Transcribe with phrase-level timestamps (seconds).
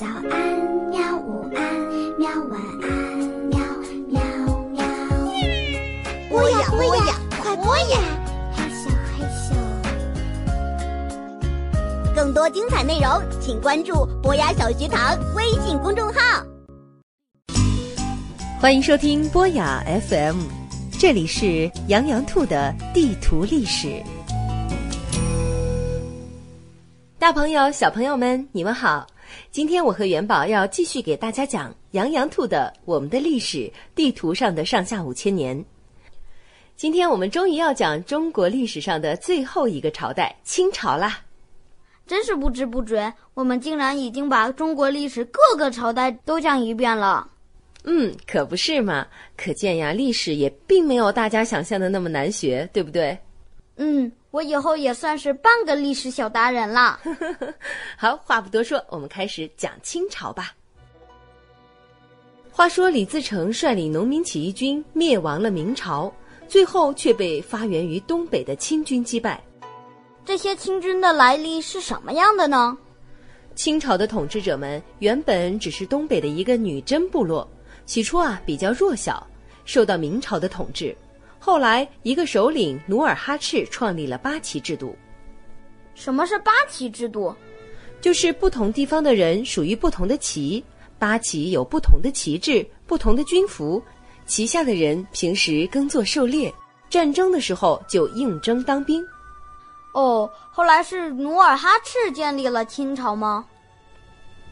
[0.00, 0.32] 早安，
[0.88, 1.14] 喵！
[1.18, 1.60] 午安，
[2.18, 2.30] 喵！
[2.48, 2.88] 晚安，
[3.50, 3.60] 喵
[4.08, 4.18] 喵
[4.70, 4.82] 喵！
[6.30, 7.98] 播呀播呀，快播呀！
[8.56, 9.52] 嘿咻嘿咻。
[12.16, 16.42] 更多精彩内容，请关注博雅小学堂微信公众号。
[18.58, 20.38] 欢迎收听博雅 FM，
[20.98, 24.02] 这里是羊羊兔的地图历史。
[27.18, 29.06] 大朋友、小朋友们，你们好！
[29.50, 35.58] 今天我和元宝要继续给大家讲羊羊兔的《我们的历史地图上的上下五千年》。
[36.76, 41.18] 今天我们终于要讲中国历史上的最后一个朝代——清朝啦！
[42.06, 47.30] 真是不知不觉，我们竟然已经把中国历史各个朝代都讲一遍了。
[47.84, 49.06] 嗯，可不是嘛！
[49.36, 53.16] 可见呀，历史也并没有大家想象的那么难学，对不对？
[53.76, 57.00] 嗯，我以后也算是半个历史小达人了。
[57.98, 60.54] 好，话不多说，我们开始讲清朝吧。
[62.52, 66.12] 话说李自成率领农民起义军灭亡了明朝，
[66.46, 69.42] 最后却被发源于东北的清军击败。
[70.24, 72.76] 这些清军的来历是什么样的呢？
[73.56, 77.48] 清朝的统治者们原本只是东北的一个女真部落，
[77.84, 79.26] 起初啊比较弱小，
[79.64, 80.96] 受到明朝的统治。
[81.42, 84.94] 后来，一个首领努尔哈赤创立了八旗制度。
[85.94, 87.34] 什么是八旗制度？
[87.98, 90.62] 就是不同地方的人属于不同的旗，
[90.98, 93.82] 八旗有不同的旗帜、不同的军服，
[94.26, 96.52] 旗下的人平时耕作狩猎，
[96.90, 99.02] 战争的时候就应征当兵。
[99.94, 103.46] 哦，后来是努尔哈赤建立了清朝吗？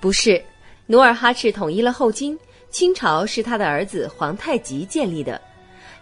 [0.00, 0.42] 不是，
[0.86, 2.38] 努尔哈赤统一了后金，
[2.70, 5.40] 清朝是他的儿子皇太极建立的。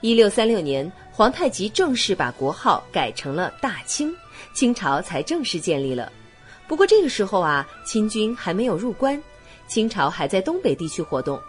[0.00, 4.14] 一六三六年，皇太极正式把国号改成了大清，
[4.54, 6.12] 清朝才正式建立了。
[6.68, 9.20] 不过这个时候啊，清军还没有入关，
[9.66, 11.40] 清朝还在东北地区活动。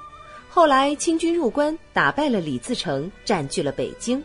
[0.50, 4.24] 后来清军入关，打败了李自成，占据了北京。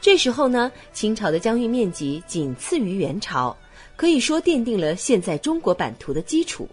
[0.00, 3.56] 这时候呢，清朝的疆域面积仅次于元朝，
[3.96, 6.68] 可以说奠定了现在中国版图的基础。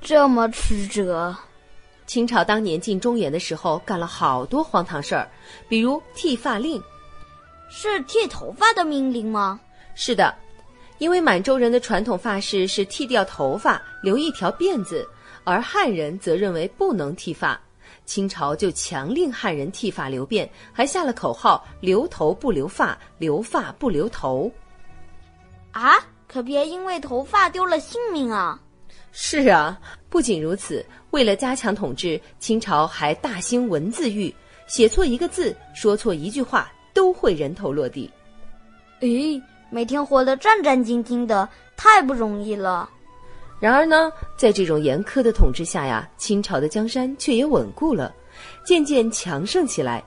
[0.00, 1.36] 这么曲折。
[2.06, 5.28] 清朝当年进中原的时候，干了好多荒唐事儿，
[5.68, 6.82] 比如剃发令，
[7.70, 9.58] 是剃头发的命令吗？
[9.94, 10.34] 是的，
[10.98, 15.08] 因为满洲人的传统发式是剃掉头发，留一条辫子，
[15.44, 17.58] 而汉人则认为不能剃发，
[18.04, 24.50] 清朝就强令汉人剃发留辫，还下了口号：留头不留发，留发不留头。
[25.72, 25.94] 啊，
[26.28, 28.60] 可别因为头发丢了性命啊！
[29.16, 29.80] 是啊，
[30.10, 34.34] 不仅如此，为了加强统治，清朝还大兴文字狱，
[34.66, 38.10] 写错一个字，说错一句话，都会人头落地。
[39.00, 42.90] 诶，每天活得战战兢兢的，太不容易了。
[43.60, 48.12] 然而呢，在这种严苛的统治下呀，清朝的江山却也稳固了，
[48.64, 50.02] 渐渐强盛起来。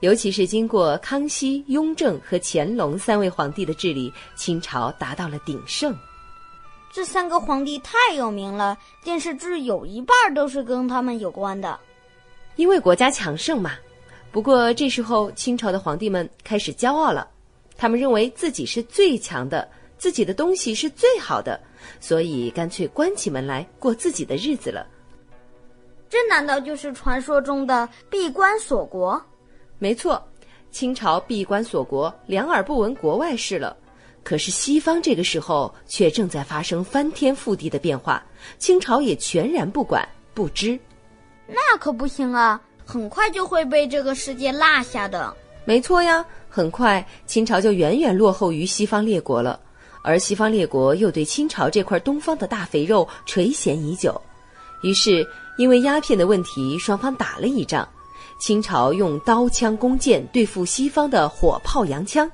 [0.00, 5.96] 尤其是经过康熙、雍正和乾隆三位皇帝的治理，清朝达到了鼎盛。
[6.92, 11.78] 这三个皇帝太有名了，电视剧有一半都是跟他们有关的。
[12.56, 13.72] 因为国家强盛嘛。
[14.30, 17.28] 不过这时候，清朝的皇帝们开始骄傲了，
[17.76, 19.66] 他们认为自己是最强的，
[19.96, 21.58] 自己的东西是最好的，
[21.98, 24.86] 所以干脆关起门来过自己的日子了。
[26.10, 29.20] 这难道就是传说中的闭关锁国？
[29.78, 30.22] 没错，
[30.70, 33.76] 清朝闭关锁国，两耳不闻国外事了。
[34.22, 38.22] 可是西方这个时候却正在发生翻天覆地的变化，
[38.58, 40.78] 清朝也全然不管不知。
[41.46, 45.34] 那可不行啊，很快就会被这个世界落下的。
[45.64, 49.58] 没错呀，很快清朝就远远落后于西方列国了，
[50.02, 54.20] 而西方列国又对清朝这块东方的大肥肉垂涎已久。
[54.82, 57.88] 于是因为鸦片的问题，双方打了一仗。
[58.40, 62.30] 清朝用刀枪弓箭对付西方的火炮洋枪。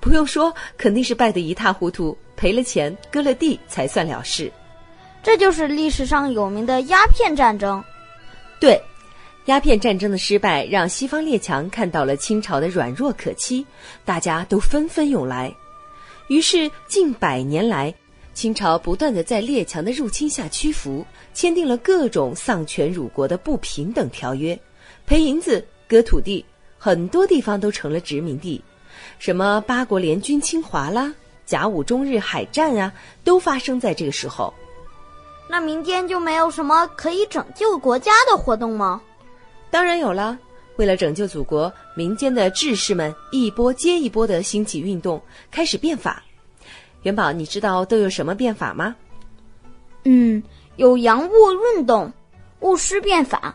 [0.00, 4.50] 不用说，肯定是败得一塌糊涂，赔了钱，割了地才算了事。
[5.22, 7.82] 这就是历史上有名的鸦片战争。
[8.58, 8.80] 对，
[9.46, 13.66] 鸦片战争的失败让西方列强看到了清朝的软弱可欺，
[14.04, 15.54] 大家都纷纷涌来。
[16.28, 17.92] 于是近百年来，
[18.32, 21.04] 清朝不断的在列强的入侵下屈服，
[21.34, 24.58] 签订了各种丧权辱国的不平等条约，
[25.06, 26.44] 赔银子，割土地，
[26.78, 28.62] 很多地方都成了殖民地。
[29.18, 31.12] 什么八国联军侵华啦，
[31.46, 32.92] 甲午中日海战啊，
[33.24, 34.52] 都发生在这个时候。
[35.48, 39.00] 那民间就没有什么可以拯救国家的活动吗？
[39.70, 40.38] 当然有了。
[40.76, 45.20] 为了拯救祖国，民间的志士们一波接一波的兴起运动，
[45.50, 46.22] 开始变法。
[47.02, 48.96] 元宝，你知道都有什么变法吗？
[50.04, 50.42] 嗯，
[50.76, 51.32] 有洋务
[51.76, 52.10] 运动、
[52.60, 53.54] 戊戌变法。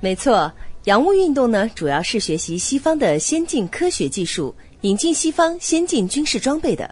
[0.00, 0.50] 没错，
[0.84, 4.52] 洋务运动呢，主要是学习西方的先进科学技术，
[4.84, 6.86] 引进西方先进军事装备的；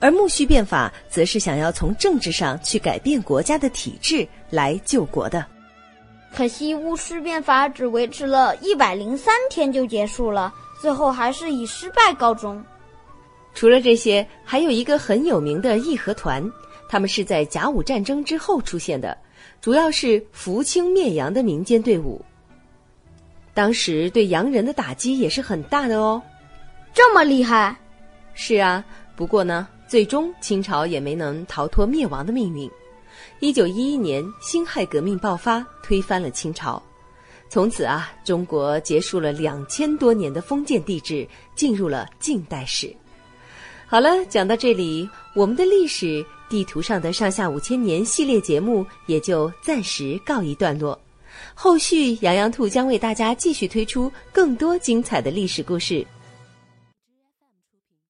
[0.00, 5.44] 而戊戌变法则是想要从政治上去改变国家的体制，来救国的。
[6.34, 12.64] 可惜戊戌变法只维持了一百零三天就结束了，最后还是以失败告终。
[13.52, 16.42] 除了这些，还有一个很有名的义和团，
[16.88, 19.14] 他们是在甲午战争之后出现的，
[19.60, 22.24] 主要是扶清灭洋的民间队伍。
[23.52, 26.22] 当时对洋人的打击也是很大的哦。
[26.98, 27.76] 这么厉害？
[28.34, 28.84] 是啊，
[29.14, 32.68] 不过呢，最终清朝也没能逃脱灭亡的命运。
[33.38, 36.82] 一九一一年，辛亥革命爆发，推翻了清朝。
[37.48, 41.24] 从此啊，中国结束了两千多年的封建帝制，
[41.54, 42.92] 进入了近代史。
[43.86, 51.00] 好了，讲到这里，我们的历史地图上的上下五千年系列节目也就暂时告一段落。
[51.54, 56.04] 后续，洋洋兔将为大家继续推出更多精彩的历史故事。